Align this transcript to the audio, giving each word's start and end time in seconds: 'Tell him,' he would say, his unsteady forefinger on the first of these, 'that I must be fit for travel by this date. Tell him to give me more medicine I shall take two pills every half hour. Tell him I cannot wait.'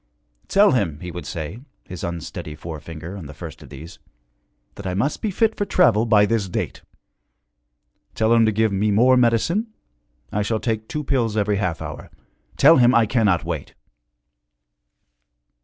'Tell 0.47 0.71
him,' 0.71 0.99
he 1.01 1.11
would 1.11 1.27
say, 1.27 1.59
his 1.83 2.03
unsteady 2.03 2.55
forefinger 2.55 3.15
on 3.15 3.27
the 3.27 3.35
first 3.35 3.61
of 3.61 3.69
these, 3.69 3.99
'that 4.73 4.87
I 4.87 4.95
must 4.95 5.21
be 5.21 5.29
fit 5.29 5.53
for 5.55 5.63
travel 5.63 6.07
by 6.07 6.25
this 6.25 6.49
date. 6.49 6.81
Tell 8.15 8.33
him 8.33 8.43
to 8.47 8.51
give 8.51 8.71
me 8.71 8.89
more 8.89 9.15
medicine 9.15 9.67
I 10.31 10.41
shall 10.41 10.59
take 10.59 10.87
two 10.87 11.03
pills 11.03 11.37
every 11.37 11.57
half 11.57 11.83
hour. 11.83 12.09
Tell 12.57 12.77
him 12.77 12.95
I 12.95 13.05
cannot 13.05 13.43
wait.' 13.43 13.75